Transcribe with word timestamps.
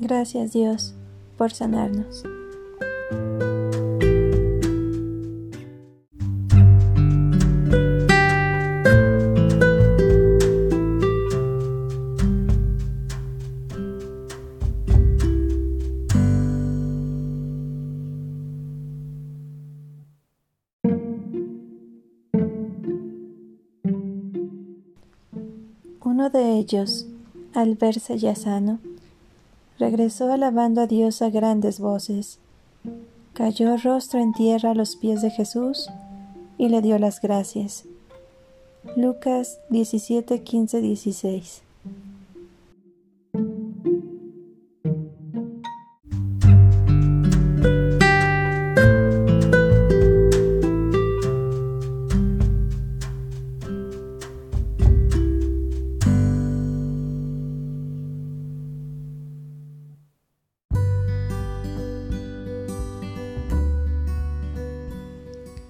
Gracias 0.00 0.52
Dios 0.52 0.94
por 1.36 1.50
sanarnos. 1.50 2.22
Uno 26.04 26.30
de 26.30 26.58
ellos, 26.58 27.06
al 27.52 27.74
verse 27.74 28.16
ya 28.18 28.36
sano, 28.36 28.78
regresó 29.78 30.32
alabando 30.32 30.82
a 30.82 30.86
Dios 30.86 31.22
a 31.22 31.30
grandes 31.30 31.80
voces. 31.80 32.38
Cayó 33.32 33.76
rostro 33.76 34.20
en 34.20 34.32
tierra 34.32 34.72
a 34.72 34.74
los 34.74 34.96
pies 34.96 35.22
de 35.22 35.30
Jesús 35.30 35.88
y 36.56 36.68
le 36.68 36.82
dio 36.82 36.98
las 36.98 37.20
gracias. 37.20 37.84
Lucas 38.96 39.60
17, 39.70 40.42
15, 40.42 40.80
16. 40.80 41.62